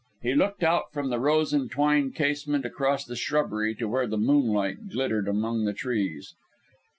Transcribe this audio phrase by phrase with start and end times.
[0.23, 4.89] He looked out from the rose entwined casement across the shrubbery, to where the moonlight
[4.89, 6.33] glittered among the trees.